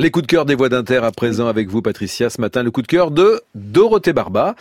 Les 0.00 0.12
coups 0.12 0.28
de 0.28 0.30
cœur 0.30 0.44
des 0.44 0.54
voix 0.54 0.68
d'Inter 0.68 1.04
à 1.04 1.10
présent 1.10 1.48
avec 1.48 1.68
vous 1.68 1.82
Patricia 1.82 2.30
ce 2.30 2.40
matin 2.40 2.62
le 2.62 2.70
coup 2.70 2.82
de 2.82 2.86
cœur 2.86 3.10
de 3.10 3.42
Dorothée 3.56 4.12
Barba. 4.12 4.54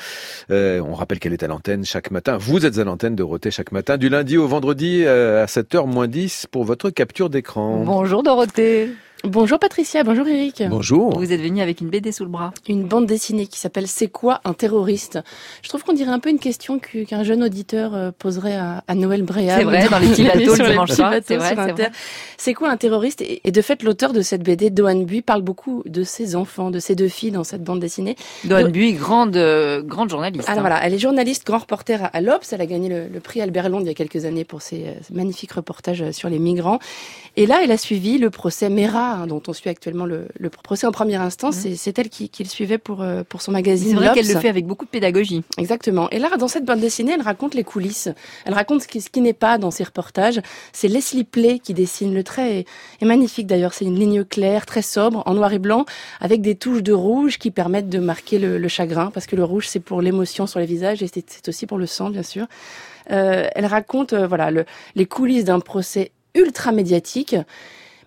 Euh, 0.49 0.79
on 0.79 0.95
rappelle 0.95 1.19
qu'elle 1.19 1.33
est 1.33 1.43
à 1.43 1.47
l'antenne 1.47 1.85
chaque 1.85 2.09
matin. 2.09 2.37
Vous 2.37 2.65
êtes 2.65 2.79
à 2.79 2.83
l'antenne 2.83 3.15
Dorothée 3.15 3.51
chaque 3.51 3.71
matin 3.71 3.97
du 3.97 4.09
lundi 4.09 4.35
au 4.35 4.47
vendredi 4.47 5.03
euh, 5.05 5.43
à 5.43 5.45
7h 5.45 5.85
moins 5.85 6.07
10 6.07 6.47
pour 6.49 6.63
votre 6.63 6.89
capture 6.89 7.29
d'écran. 7.29 7.83
Bonjour 7.85 8.23
Dorothée. 8.23 8.89
Bonjour 9.27 9.59
Patricia, 9.59 10.05
bonjour 10.05 10.25
Eric. 10.25 10.63
Bonjour. 10.69 11.19
Vous 11.19 11.33
êtes 11.33 11.41
venu 11.41 11.61
avec 11.61 11.81
une 11.81 11.89
BD 11.89 12.13
sous 12.13 12.23
le 12.23 12.29
bras. 12.29 12.53
Une 12.69 12.85
bande 12.85 13.05
dessinée 13.05 13.45
qui 13.45 13.59
s'appelle 13.59 13.85
C'est 13.85 14.07
quoi 14.07 14.39
un 14.45 14.53
terroriste? 14.53 15.19
Je 15.61 15.67
trouve 15.67 15.83
qu'on 15.83 15.91
dirait 15.91 16.11
un 16.11 16.19
peu 16.19 16.29
une 16.29 16.39
question 16.39 16.79
qu'un 16.79 17.23
jeune 17.23 17.43
auditeur 17.43 17.93
euh, 17.93 18.11
poserait 18.17 18.55
à, 18.55 18.95
Noël 18.95 19.23
Bréal. 19.23 19.59
C'est 19.59 19.65
vrai, 19.65 19.89
dans 19.89 19.99
les 19.99 20.07
petits 20.07 20.23
bateaux 20.27 20.55
le 20.55 20.69
dimanche 20.69 20.91
soir. 20.91 21.13
C'est 21.25 21.35
vrai, 21.35 21.75
c'est 22.37 22.53
quoi 22.53 22.69
un 22.69 22.77
terroriste? 22.77 23.21
Et, 23.21 23.51
de 23.51 23.61
fait, 23.61 23.83
l'auteur 23.83 24.13
de 24.13 24.21
cette 24.21 24.43
BD, 24.43 24.69
Dohan 24.69 25.01
Bui, 25.01 25.21
parle 25.21 25.41
beaucoup 25.41 25.83
de 25.85 26.03
ses 26.03 26.37
enfants, 26.37 26.71
de 26.71 26.79
ses 26.79 26.95
deux 26.95 27.09
filles 27.09 27.31
dans 27.31 27.43
cette 27.43 27.65
bande 27.65 27.81
dessinée. 27.81 28.15
Dohan 28.45 28.69
Bui, 28.69 28.93
grande, 28.93 29.35
euh, 29.35 29.81
grande 29.83 30.09
journaliste. 30.09 30.47
Alors 30.47 30.59
hein. 30.59 30.61
voilà, 30.61 30.79
elle 30.85 30.93
est 30.93 30.99
journaliste, 30.99 31.45
grand 31.45 31.59
reporter 31.59 32.01
à, 32.01 32.07
à 32.07 32.21
l'Obs. 32.21 32.53
Elle 32.53 32.61
a 32.61 32.65
gagné 32.65 32.87
le, 32.87 33.19
prix 33.19 33.41
Albert 33.41 33.67
Londres 33.67 33.83
il 33.83 33.89
y 33.89 33.91
a 33.91 33.93
quelques 33.93 34.23
années 34.23 34.45
pour 34.45 34.61
ses, 34.61 34.85
euh, 34.85 34.93
magnifiques 35.11 35.51
reportages 35.51 36.11
sur 36.11 36.29
les 36.29 36.39
migrants. 36.39 36.79
Et 37.35 37.45
là, 37.45 37.59
elle 37.61 37.71
a 37.71 37.77
suivi 37.77 38.17
le 38.17 38.29
procès 38.29 38.69
Mera, 38.69 39.16
hein, 39.17 39.27
dont 39.27 39.41
on 39.47 39.53
suit 39.53 39.69
actuellement 39.69 40.05
le, 40.05 40.27
procès 40.63 40.87
en 40.87 40.91
première 40.91 41.21
instance. 41.21 41.65
Mmh. 41.65 41.75
C'est 41.75 41.99
elle 41.99 42.09
qui, 42.09 42.31
le 42.39 42.45
suivait 42.45 42.77
pour, 42.77 43.01
euh, 43.01 43.23
pour 43.27 43.41
son 43.41 43.51
magazine. 43.51 43.89
C'est 43.89 43.95
vrai 43.95 44.13
qu'elle 44.13 44.27
le 44.27 44.39
fait 44.39 44.49
avec 44.49 44.65
beaucoup 44.65 44.85
de 44.85 44.89
pédagogie. 44.89 45.43
Exactement. 45.57 46.09
Et 46.09 46.19
là, 46.19 46.29
dans 46.37 46.47
cette 46.47 46.65
bande 46.65 46.79
dessinée, 46.79 47.13
elle 47.13 47.21
raconte 47.21 47.53
les 47.53 47.63
coulisses. 47.63 48.09
Elle 48.45 48.53
raconte 48.53 48.83
ce 48.83 48.87
qui, 48.87 49.01
qui 49.01 49.21
n'est 49.21 49.33
pas 49.33 49.57
dans 49.57 49.71
ses 49.71 49.83
reportages. 49.83 50.41
C'est 50.73 50.87
Leslie 50.87 51.23
Play 51.23 51.59
qui 51.59 51.73
dessine 51.73 52.13
le 52.13 52.23
trait. 52.23 52.65
Est, 53.01 53.05
magnifique 53.05 53.47
d'ailleurs. 53.47 53.73
C'est 53.73 53.85
une 53.85 53.99
ligne 53.99 54.23
claire, 54.23 54.65
très 54.65 54.81
sobre, 54.81 55.23
en 55.25 55.33
noir 55.33 55.53
et 55.53 55.59
blanc, 55.59 55.85
avec 56.19 56.41
des 56.41 56.55
touches 56.55 56.83
de 56.83 56.93
rouge 56.93 57.37
qui 57.37 57.51
permettent 57.51 57.89
de 57.89 57.99
marquer 57.99 58.39
le, 58.39 58.67
chagrin, 58.67 59.11
parce 59.11 59.25
que 59.25 59.35
le 59.35 59.43
rouge, 59.43 59.67
c'est 59.67 59.79
pour 59.79 60.01
l'émotion 60.01 60.45
sur 60.45 60.59
les 60.59 60.65
visages 60.65 61.01
et 61.01 61.07
c'est 61.07 61.47
aussi 61.47 61.65
pour 61.65 61.77
le 61.77 61.85
sang, 61.85 62.09
bien 62.09 62.23
sûr. 62.23 62.47
Euh, 63.11 63.47
elle 63.55 63.65
raconte 63.65 64.13
euh, 64.13 64.27
voilà 64.27 64.51
le, 64.51 64.65
les 64.95 65.05
coulisses 65.05 65.45
d'un 65.45 65.61
procès 65.61 66.11
ultra 66.35 66.71
médiatique 66.71 67.35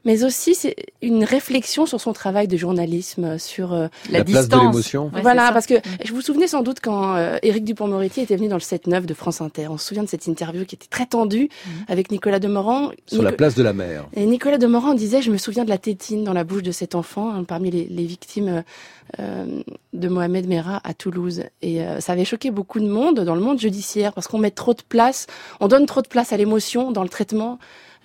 mais 0.04 0.24
aussi 0.24 0.54
c'est 0.54 0.76
une 1.02 1.24
réflexion 1.24 1.86
sur 1.86 2.00
son 2.00 2.12
travail 2.12 2.48
de 2.48 2.56
journalisme, 2.56 3.38
sur 3.38 3.72
euh, 3.72 3.88
la, 4.10 4.22
distance. 4.22 4.48
Place 4.48 4.60
de 4.60 4.66
l'émotion. 4.66 5.10
voilà, 5.22 5.52
parce 5.52 5.66
que 5.66 5.74
mm. 5.74 5.82
je 6.04 6.12
vous 6.12 6.20
souvenez 6.20 6.46
sans 6.46 6.62
doute 6.62 6.78
quand 6.82 7.14
euh, 7.16 7.38
Éric 7.42 7.64
Dupont-Moretti 7.64 8.20
était 8.20 8.36
venu 8.36 8.48
dans 8.48 8.56
le 8.56 8.60
7-9 8.60 9.04
de 9.06 9.14
France 9.14 9.40
Inter. 9.40 9.68
On 9.68 9.78
se 9.78 9.86
souvient 9.86 10.02
de 10.02 10.08
cette 10.08 10.26
interview 10.26 10.64
qui 10.64 10.74
était 10.74 10.88
très 10.88 11.06
tendue 11.06 11.48
mm. 11.66 11.70
avec 11.88 12.10
Nicolas 12.10 12.38
Demorand. 12.38 12.90
Sur 13.06 13.22
la 13.22 13.32
place 13.32 13.54
de 13.54 13.62
la 13.62 13.72
mer. 13.72 14.06
Et 14.14 14.26
Nicolas 14.26 14.58
Demorand 14.58 14.94
disait, 14.94 15.22
je 15.22 15.30
me 15.30 15.38
souviens 15.38 15.64
de 15.64 15.70
la 15.70 15.78
tétine 15.78 16.24
dans 16.24 16.32
la 16.32 16.44
bouche 16.44 16.62
de 16.62 16.72
cet 16.72 16.94
enfant, 16.94 17.30
hein, 17.32 17.44
parmi 17.44 17.70
les, 17.70 17.86
les 17.86 18.04
victimes 18.04 18.62
euh, 19.18 19.62
de 19.92 20.08
Mohamed 20.08 20.46
Merah 20.46 20.80
à 20.84 20.94
Toulouse. 20.94 21.42
Et 21.62 21.82
euh, 21.82 21.98
ça 21.98 22.12
avait 22.12 22.24
choqué 22.24 22.52
beaucoup 22.52 22.78
de 22.78 22.86
monde 22.86 23.20
dans 23.20 23.34
le 23.34 23.40
monde 23.40 23.58
judiciaire 23.58 24.12
parce 24.12 24.28
qu'on 24.28 24.38
met 24.38 24.52
trop 24.52 24.72
de 24.72 24.82
place, 24.88 25.26
on 25.58 25.66
donne 25.66 25.86
trop 25.86 26.00
de 26.00 26.06
place 26.06 26.32
à 26.32 26.36
l'émotion 26.36 26.92
dans 26.92 27.02
le 27.02 27.08
traitement. 27.08 27.58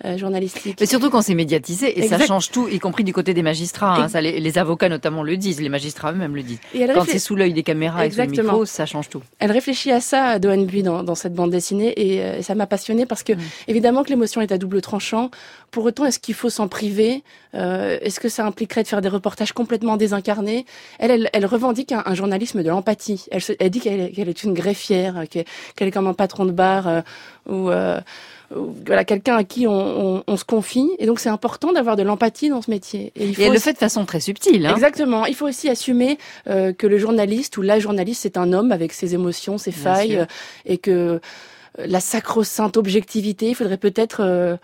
Euh, 0.04 0.18
journalistique. 0.18 0.76
Mais 0.78 0.84
surtout 0.84 1.08
quand 1.08 1.22
c'est 1.22 1.34
médiatisé, 1.34 1.98
et 1.98 2.06
ça 2.06 2.18
change 2.18 2.50
tout, 2.50 2.68
y 2.68 2.78
compris 2.78 3.02
du 3.02 3.14
côté 3.14 3.32
des 3.32 3.40
magistrats. 3.40 3.94
Hein, 3.94 4.08
ça, 4.08 4.20
les, 4.20 4.58
avocats 4.58 4.90
notamment 4.90 5.22
le 5.22 5.38
disent, 5.38 5.58
les 5.58 5.70
magistrats 5.70 6.12
eux-mêmes 6.12 6.36
le 6.36 6.42
disent. 6.42 6.58
quand 6.92 7.06
c'est 7.06 7.18
sous 7.18 7.34
l'œil 7.34 7.54
des 7.54 7.62
caméras 7.62 8.04
Exactement. 8.04 8.32
et 8.32 8.36
sous 8.36 8.42
le 8.42 8.48
micro, 8.48 8.64
ça 8.66 8.84
change 8.84 9.08
tout. 9.08 9.22
Elle 9.38 9.52
réfléchit 9.52 9.92
à 9.92 10.02
ça, 10.02 10.38
Dohan 10.38 10.64
Bui, 10.64 10.82
dans, 10.82 11.02
dans 11.02 11.14
cette 11.14 11.32
bande 11.32 11.50
dessinée, 11.50 11.94
et, 11.96 12.20
euh, 12.20 12.42
ça 12.42 12.54
m'a 12.54 12.66
passionnée 12.66 13.06
parce 13.06 13.22
que, 13.22 13.32
mm. 13.32 13.40
évidemment, 13.68 14.04
que 14.04 14.10
l'émotion 14.10 14.42
est 14.42 14.52
à 14.52 14.58
double 14.58 14.82
tranchant. 14.82 15.30
Pour 15.70 15.86
autant, 15.86 16.04
est-ce 16.04 16.18
qu'il 16.18 16.34
faut 16.34 16.50
s'en 16.50 16.68
priver? 16.68 17.22
Euh, 17.54 17.96
Est-ce 18.02 18.20
que 18.20 18.28
ça 18.28 18.44
impliquerait 18.44 18.82
de 18.82 18.88
faire 18.88 19.00
des 19.00 19.08
reportages 19.08 19.52
complètement 19.52 19.96
désincarnés? 19.96 20.66
Elle, 20.98 21.30
elle, 21.32 21.46
revendique 21.46 21.92
un, 21.92 22.14
journalisme 22.14 22.62
de 22.62 22.68
l'empathie. 22.68 23.24
Elle, 23.30 23.40
elle, 23.58 23.70
dit 23.70 23.80
qu'elle 23.80 24.28
est 24.28 24.44
une 24.44 24.52
greffière, 24.52 25.24
qu'elle 25.30 25.88
est 25.88 25.90
comme 25.90 26.06
un 26.06 26.12
patron 26.12 26.44
de 26.44 26.52
bar 26.52 27.02
ou 27.48 27.70
voilà 28.50 29.04
quelqu'un 29.04 29.36
à 29.36 29.44
qui 29.44 29.66
on, 29.66 30.22
se 30.36 30.44
confie. 30.44 30.88
Et 30.98 31.06
donc 31.06 31.20
c'est 31.20 31.28
important 31.28 31.72
d'avoir 31.72 31.96
de 31.96 32.02
l'empathie 32.02 32.48
dans 32.48 32.62
ce 32.62 32.70
métier. 32.70 33.12
Et, 33.16 33.26
il 33.26 33.34
faut 33.34 33.42
elle 33.42 33.52
le 33.52 33.58
fait 33.58 33.72
de 33.72 33.78
façon 33.78 34.04
très 34.04 34.20
subtile 34.20 34.66
hein. 34.66 34.74
exactement. 34.74 35.26
Il 35.26 35.34
faut 35.34 35.46
aussi 35.46 35.68
assumer 35.68 36.18
euh, 36.48 36.72
que 36.72 36.86
le 36.86 36.98
journaliste 36.98 37.56
ou 37.56 37.62
la 37.62 37.78
journaliste 37.78 38.22
c'est 38.22 38.36
un 38.36 38.52
homme 38.52 38.72
avec 38.72 38.92
ses 38.92 39.14
émotions 39.14 39.58
ses 39.58 39.72
failles 39.72 40.18
euh, 40.18 40.26
et 40.64 40.78
que 40.78 40.90
euh, 40.90 41.18
la 41.78 42.00
sacro-sainte 42.00 42.76
objectivité 42.76 43.48
il 43.48 43.54
faudrait 43.54 43.76
peut-être 43.76 44.58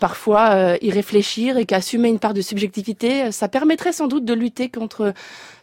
parfois 0.00 0.76
y 0.80 0.90
réfléchir 0.90 1.58
et 1.58 1.66
qu'assumer 1.66 2.08
une 2.08 2.18
part 2.18 2.34
de 2.34 2.40
subjectivité, 2.40 3.30
ça 3.30 3.46
permettrait 3.46 3.92
sans 3.92 4.08
doute 4.08 4.24
de 4.24 4.32
lutter 4.32 4.68
contre 4.68 5.12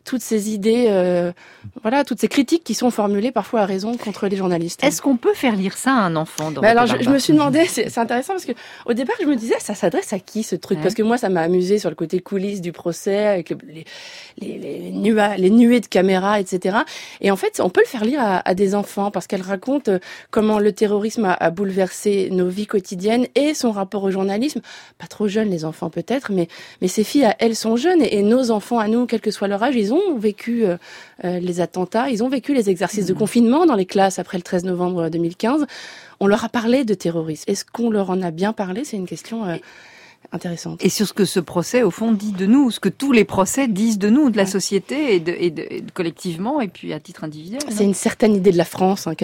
toutes 0.07 0.21
ces 0.21 0.51
idées, 0.51 0.85
euh, 0.87 1.33
voilà, 1.81 2.05
toutes 2.05 2.21
ces 2.21 2.29
critiques 2.29 2.63
qui 2.63 2.73
sont 2.73 2.91
formulées 2.91 3.33
parfois 3.33 3.61
à 3.61 3.65
raison 3.65 3.97
contre 3.97 4.27
les 4.27 4.37
journalistes. 4.37 4.81
Est-ce 4.81 5.01
qu'on 5.01 5.17
peut 5.17 5.33
faire 5.33 5.55
lire 5.55 5.77
ça 5.77 5.91
à 5.91 5.99
un 5.99 6.15
enfant 6.15 6.49
bah 6.51 6.69
Alors, 6.69 6.87
je, 6.87 7.09
me 7.09 7.19
suis 7.19 7.33
demandé, 7.33 7.65
c'est 7.65 7.95
intéressant 7.97 8.33
parce 8.33 8.45
que 8.45 8.53
au 8.85 8.93
départ, 8.93 9.17
je 9.21 9.25
me 9.25 9.35
disais, 9.35 9.55
ça 9.59 9.75
s'adresse 9.75 10.13
à 10.13 10.19
qui 10.19 10.43
ce 10.43 10.55
truc? 10.55 10.81
Parce 10.81 10.95
que 10.95 11.03
moi, 11.03 11.17
ça 11.17 11.27
m'a 11.27 11.41
amusé 11.41 11.77
sur 11.77 11.89
le 11.89 11.95
côté 11.95 12.21
coulisses 12.21 12.61
du 12.61 12.71
procès, 12.71 13.27
avec 13.27 13.49
les, 13.67 13.83
les, 14.37 14.57
les, 14.57 15.37
les, 15.37 15.49
nuées 15.49 15.81
de 15.81 15.87
caméras, 15.87 16.39
etc. 16.39 16.77
Et 17.19 17.29
en 17.29 17.35
fait, 17.35 17.59
on 17.59 17.69
peut 17.69 17.81
le 17.81 17.89
faire 17.89 18.05
lire 18.05 18.21
à, 18.23 18.55
des 18.55 18.75
enfants 18.75 19.11
parce 19.11 19.27
qu'elle 19.27 19.41
raconte 19.41 19.89
euh, 19.89 19.99
comment 20.31 20.57
le 20.57 20.71
terrorisme 20.71 21.25
a, 21.25 21.33
a, 21.33 21.49
bouleversé 21.49 22.29
nos 22.31 22.47
vies 22.47 22.65
quotidiennes 22.65 23.27
et 23.35 23.53
son 23.53 23.73
rapport 23.73 24.03
au 24.03 24.11
journalisme. 24.11 24.61
Pas 24.99 25.07
trop 25.07 25.27
jeunes, 25.27 25.49
les 25.49 25.65
enfants 25.65 25.89
peut-être, 25.89 26.31
mais, 26.31 26.47
mais 26.81 26.87
ces 26.87 27.03
filles, 27.03 27.27
elles 27.39 27.57
sont 27.57 27.75
jeunes 27.75 28.01
et, 28.01 28.19
et 28.19 28.23
nos 28.23 28.51
enfants 28.51 28.79
à 28.79 28.87
nous, 28.87 29.05
quel 29.05 29.19
que 29.19 29.31
soit 29.31 29.49
leur 29.49 29.61
âge, 29.61 29.75
ils 29.75 29.93
ont 29.93 29.96
ont 29.97 30.17
vécu 30.17 30.65
euh, 30.65 30.77
euh, 31.23 31.39
les 31.39 31.61
attentats, 31.61 32.09
ils 32.09 32.23
ont 32.23 32.29
vécu 32.29 32.53
les 32.53 32.69
exercices 32.69 33.05
de 33.05 33.13
mmh. 33.13 33.17
confinement 33.17 33.65
dans 33.65 33.75
les 33.75 33.85
classes 33.85 34.19
après 34.19 34.37
le 34.37 34.43
13 34.43 34.63
novembre 34.65 35.09
2015. 35.09 35.65
On 36.19 36.27
leur 36.27 36.43
a 36.43 36.49
parlé 36.49 36.83
de 36.83 36.93
terrorisme. 36.93 37.43
Est-ce 37.47 37.65
qu'on 37.65 37.89
leur 37.89 38.09
en 38.09 38.21
a 38.21 38.31
bien 38.31 38.53
parlé? 38.53 38.83
C'est 38.83 38.97
une 38.97 39.07
question 39.07 39.45
euh, 39.45 39.55
intéressante. 40.31 40.83
Et 40.83 40.89
sur 40.89 41.07
ce 41.07 41.13
que 41.13 41.25
ce 41.25 41.39
procès, 41.39 41.83
au 41.83 41.91
fond, 41.91 42.11
dit 42.11 42.31
de 42.31 42.45
nous, 42.45 42.71
ce 42.71 42.79
que 42.79 42.89
tous 42.89 43.11
les 43.11 43.23
procès 43.23 43.67
disent 43.67 43.97
de 43.97 44.09
nous, 44.09 44.29
de 44.29 44.37
la 44.37 44.45
société 44.45 45.15
et, 45.15 45.19
de, 45.19 45.33
et, 45.37 45.51
de, 45.51 45.67
collectivement, 45.93 46.59
et 46.61 46.67
puis 46.67 46.93
à 46.93 46.99
titre 46.99 47.23
individuel. 47.23 47.61
C'est 47.69 47.83
une 47.83 47.93
certaine 47.93 48.35
idée 48.35 48.51
de 48.51 48.57
la 48.57 48.65
France, 48.65 49.07
hein, 49.07 49.15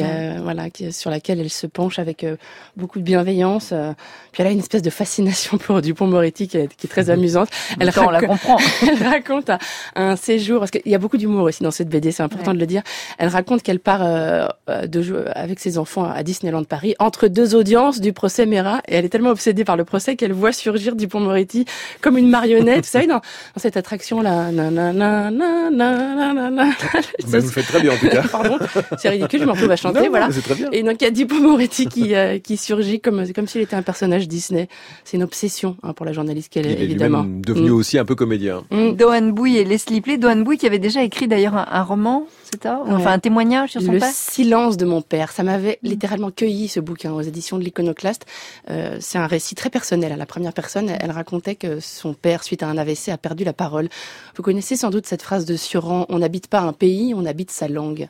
voilà, 0.41 0.67
sur 0.91 1.09
laquelle 1.09 1.39
elle 1.39 1.49
se 1.49 1.67
penche 1.67 1.99
avec 1.99 2.23
euh, 2.23 2.37
beaucoup 2.77 2.99
de 2.99 3.03
bienveillance. 3.03 3.71
Euh. 3.71 3.93
puis 4.31 4.41
elle 4.41 4.47
a 4.47 4.51
une 4.51 4.59
espèce 4.59 4.81
de 4.81 4.89
fascination 4.89 5.57
pour 5.59 5.81
Dupont-Moretti 5.81 6.47
qui, 6.47 6.57
est 6.57 6.87
très 6.89 7.03
mhm. 7.03 7.11
amusante. 7.11 7.49
Elle, 7.79 7.91
on 7.97 8.09
la 8.09 8.21
comprend. 8.21 8.57
elle 8.81 9.03
raconte 9.03 9.51
un, 9.95 10.15
séjour, 10.15 10.59
parce 10.59 10.71
qu'il 10.71 10.81
y 10.85 10.95
a 10.95 10.99
beaucoup 10.99 11.17
d'humour 11.17 11.43
aussi 11.43 11.63
dans 11.63 11.71
cette 11.71 11.89
BD, 11.89 12.11
c'est 12.11 12.23
important 12.23 12.53
de 12.53 12.59
le 12.59 12.65
dire. 12.65 12.81
Elle 13.17 13.29
raconte 13.29 13.61
qu'elle 13.61 13.79
part 13.79 14.01
euh, 14.03 14.47
de, 14.87 15.25
avec 15.35 15.59
ses 15.59 15.77
enfants 15.77 16.05
à 16.05 16.23
Disneyland 16.23 16.63
Paris 16.63 16.95
entre 16.99 17.27
deux 17.27 17.55
audiences 17.55 17.99
du 17.99 18.13
procès 18.13 18.45
Mera, 18.45 18.81
et 18.87 18.95
elle 18.95 19.05
est 19.05 19.09
tellement 19.09 19.31
obsédée 19.31 19.65
par 19.65 19.75
le 19.75 19.85
procès 19.85 20.15
qu'elle 20.15 20.33
voit 20.33 20.53
surgir 20.53 20.82
Dupont-Moretti 20.91 21.65
comme 22.01 22.17
une 22.17 22.29
marionnette, 22.29 22.85
vous 22.85 22.91
savez, 22.91 23.07
dans, 23.07 23.21
cette 23.55 23.77
attraction-là. 23.77 24.51
vous 27.19 27.49
faites 27.49 27.65
très 27.65 27.81
bien, 27.81 27.93
en 27.93 27.97
tout 27.97 28.09
cas. 28.09 28.23
Pardon, 28.31 28.57
c'est 28.97 29.09
ridicule, 29.09 29.39
je 29.39 29.45
m'en 29.45 29.53
retrouve 29.53 29.71
à 29.71 29.75
chanter, 29.75 30.09
voilà. 30.09 30.29
Très 30.29 30.55
bien. 30.55 30.69
Et 30.71 30.83
donc, 30.83 30.97
il 31.01 31.05
y 31.05 31.07
a 31.07 31.11
Dupont-Moretti 31.11 31.87
qui, 31.87 32.15
euh, 32.15 32.39
qui 32.39 32.57
surgit 32.57 32.99
comme, 32.99 33.25
comme 33.33 33.47
s'il 33.47 33.61
était 33.61 33.75
un 33.75 33.81
personnage 33.81 34.27
Disney. 34.27 34.67
C'est 35.03 35.17
une 35.17 35.23
obsession 35.23 35.77
hein, 35.83 35.93
pour 35.93 36.05
la 36.05 36.13
journaliste 36.13 36.51
qu'elle 36.51 36.67
est, 36.67 36.79
évidemment. 36.81 37.23
devenu 37.25 37.69
mm. 37.69 37.73
aussi 37.73 37.97
un 37.97 38.05
peu 38.05 38.15
comédien. 38.15 38.63
Mm. 38.71 38.91
Dohan 38.93 39.27
Bouy 39.29 39.57
et 39.57 39.63
Leslie 39.63 40.01
Play. 40.01 40.17
Dohan 40.17 40.37
Bouy 40.37 40.57
qui 40.57 40.65
avait 40.65 40.79
déjà 40.79 41.03
écrit 41.03 41.27
d'ailleurs 41.27 41.55
un, 41.55 41.83
roman, 41.83 42.27
c'est 42.51 42.63
ça? 42.63 42.81
Enfin, 42.87 43.11
un 43.11 43.19
témoignage 43.19 43.71
sur 43.71 43.81
son 43.81 43.91
Le 43.91 43.99
père? 43.99 44.09
Le 44.09 44.13
silence 44.13 44.77
de 44.77 44.85
mon 44.85 45.01
père. 45.01 45.31
Ça 45.31 45.43
m'avait 45.43 45.79
littéralement 45.83 46.31
cueilli, 46.31 46.67
ce 46.67 46.79
bouquin, 46.79 47.13
aux 47.13 47.21
éditions 47.21 47.57
de 47.57 47.63
l'Iconoclaste. 47.63 48.25
Euh, 48.69 48.97
c'est 48.99 49.17
un 49.17 49.27
récit 49.27 49.55
très 49.55 49.69
personnel 49.69 50.11
à 50.11 50.17
la 50.17 50.25
première 50.25 50.53
personne 50.53 50.72
elle 50.75 51.11
racontait 51.11 51.55
que 51.55 51.79
son 51.79 52.13
père, 52.13 52.43
suite 52.43 52.63
à 52.63 52.67
un 52.67 52.77
AVC, 52.77 53.09
a 53.09 53.17
perdu 53.17 53.43
la 53.43 53.53
parole. 53.53 53.89
Vous 54.35 54.43
connaissez 54.43 54.75
sans 54.75 54.89
doute 54.89 55.05
cette 55.05 55.21
phrase 55.21 55.45
de 55.45 55.55
Suran, 55.55 56.05
on 56.09 56.19
n'habite 56.19 56.47
pas 56.47 56.61
un 56.61 56.73
pays, 56.73 57.13
on 57.15 57.25
habite 57.25 57.51
sa 57.51 57.67
langue. 57.67 58.09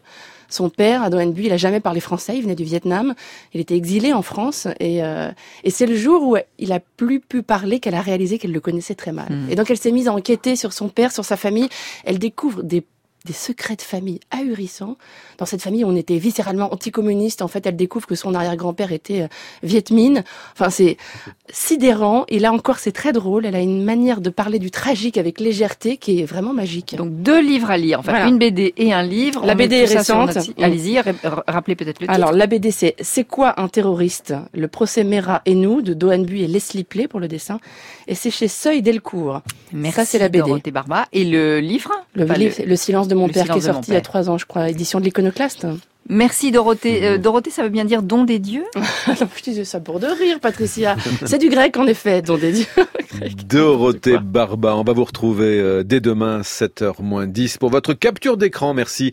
Son 0.49 0.69
père, 0.69 1.01
à 1.01 1.09
Bui, 1.09 1.47
il 1.47 1.51
a 1.51 1.57
jamais 1.57 1.79
parlé 1.79 1.99
français, 1.99 2.37
il 2.37 2.43
venait 2.43 2.55
du 2.55 2.63
Vietnam, 2.63 3.15
il 3.53 3.61
était 3.61 3.75
exilé 3.75 4.13
en 4.13 4.21
France, 4.21 4.67
et, 4.79 5.03
euh, 5.03 5.31
et 5.63 5.71
c'est 5.71 5.87
le 5.87 5.95
jour 5.95 6.21
où 6.21 6.37
il 6.59 6.71
a 6.71 6.79
plus 6.79 7.19
pu 7.19 7.41
parler 7.41 7.79
qu'elle 7.79 7.95
a 7.95 8.01
réalisé 8.01 8.37
qu'elle 8.37 8.51
le 8.51 8.59
connaissait 8.59 8.93
très 8.93 9.11
mal. 9.11 9.31
Hmm. 9.31 9.49
Et 9.49 9.55
donc 9.55 9.71
elle 9.71 9.79
s'est 9.79 9.91
mise 9.91 10.07
à 10.07 10.13
enquêter 10.13 10.55
sur 10.55 10.71
son 10.71 10.89
père, 10.89 11.11
sur 11.11 11.25
sa 11.25 11.37
famille, 11.37 11.69
elle 12.05 12.19
découvre 12.19 12.61
des 12.61 12.83
des 13.25 13.33
secrets 13.33 13.75
de 13.75 13.81
famille 13.81 14.19
ahurissants. 14.31 14.97
Dans 15.37 15.45
cette 15.45 15.61
famille, 15.61 15.85
on 15.85 15.95
était 15.95 16.17
viscéralement 16.17 16.73
anticommuniste. 16.73 17.41
En 17.41 17.47
fait, 17.47 17.65
elle 17.65 17.77
découvre 17.77 18.05
que 18.05 18.15
son 18.15 18.33
arrière-grand-père 18.33 18.91
était 18.91 19.21
euh, 19.21 19.27
Viet 19.63 19.85
Minh. 19.91 20.23
Enfin, 20.53 20.69
c'est 20.69 20.97
sidérant. 21.49 22.25
Et 22.27 22.39
là 22.39 22.51
encore, 22.51 22.79
c'est 22.79 22.91
très 22.91 23.13
drôle. 23.13 23.45
Elle 23.45 23.55
a 23.55 23.61
une 23.61 23.83
manière 23.83 24.19
de 24.19 24.29
parler 24.29 24.59
du 24.59 24.71
tragique 24.71 25.17
avec 25.17 25.39
légèreté 25.39 25.95
qui 25.95 26.19
est 26.19 26.25
vraiment 26.25 26.53
magique. 26.53 26.95
Donc 26.97 27.13
deux 27.21 27.41
livres 27.41 27.71
à 27.71 27.77
lire. 27.77 27.99
Enfin, 27.99 28.27
une 28.27 28.37
BD 28.37 28.73
et 28.75 28.91
un 28.91 29.03
livre. 29.03 29.45
La 29.45 29.55
BD 29.55 29.77
est 29.77 29.97
récente. 29.97 30.37
Allez-y, 30.59 30.99
rappelez 30.99 31.75
peut-être 31.75 32.01
le 32.01 32.07
titre. 32.07 32.13
Alors, 32.13 32.33
la 32.33 32.47
BD, 32.47 32.71
c'est 32.71 32.95
C'est 32.99 33.23
quoi 33.23 33.61
un 33.61 33.69
terroriste? 33.69 34.33
Le 34.53 34.67
procès 34.67 35.05
Mera 35.05 35.41
et 35.45 35.55
nous 35.55 35.81
de 35.81 35.93
Dohan 35.93 36.23
et 36.23 36.47
Leslie 36.47 36.83
Play 36.83 37.07
pour 37.07 37.21
le 37.21 37.27
dessin. 37.29 37.59
Et 38.07 38.15
c'est 38.15 38.31
chez 38.31 38.49
Seuil 38.49 38.81
Delcourt. 38.81 39.41
Merci. 39.71 39.95
Ça, 39.95 40.05
c'est 40.05 40.19
la 40.19 40.29
BD. 40.29 40.71
Barba. 40.71 41.05
Et 41.13 41.23
le 41.23 41.59
livre? 41.59 41.91
Le, 42.15 42.25
livre, 42.25 42.55
le 42.65 42.75
silence 42.75 43.07
de 43.07 43.12
mon 43.13 43.29
père 43.29 43.45
qui 43.45 43.57
est 43.57 43.61
sorti 43.61 43.91
il 43.91 43.93
y 43.93 43.97
a 43.97 44.01
trois 44.01 44.29
ans, 44.29 44.37
je 44.37 44.45
crois, 44.45 44.69
édition 44.69 44.99
de 44.99 45.05
l'Iconoclaste. 45.05 45.67
Merci 46.09 46.51
Dorothée. 46.51 47.05
Euh, 47.05 47.17
Dorothée, 47.17 47.49
ça 47.49 47.63
veut 47.63 47.69
bien 47.69 47.85
dire 47.85 48.03
don 48.03 48.25
des 48.25 48.39
dieux 48.39 48.65
Je 49.07 49.43
disais 49.43 49.63
ça 49.63 49.79
pour 49.79 49.99
de 49.99 50.07
rire, 50.07 50.39
Patricia. 50.41 50.97
C'est 51.25 51.37
du 51.37 51.49
grec 51.49 51.77
en 51.77 51.87
effet, 51.87 52.21
don 52.21 52.37
des 52.37 52.51
dieux. 52.51 52.65
Dorothée 53.47 54.17
Barba, 54.17 54.75
on 54.75 54.83
va 54.83 54.93
vous 54.93 55.05
retrouver 55.05 55.59
euh, 55.59 55.83
dès 55.83 56.01
demain, 56.01 56.41
7h 56.41 57.01
moins 57.01 57.25
10, 57.25 57.57
pour 57.57 57.69
votre 57.69 57.93
capture 57.93 58.35
d'écran. 58.35 58.73
Merci 58.73 59.11